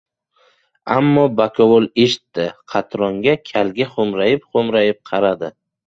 [0.95, 2.47] Ammo bakovul eshitdi.
[2.75, 5.59] Qatron kalga xo‘mrayib-xo‘mrayib qaradi.